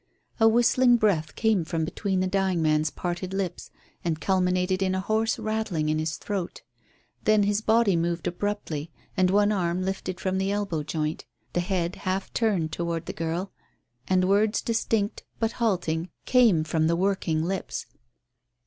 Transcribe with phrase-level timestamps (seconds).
[0.39, 3.69] A whistling breath came from between the dying man's parted lips,
[4.03, 6.63] and culminated in a hoarse rattling in his throat.
[7.25, 11.97] Then his body moved abruptly, and one arm lifted from the elbow joint, the head
[11.97, 13.51] half turned towards the girl,
[14.07, 17.85] and words distinct, but halting, came from the working lips.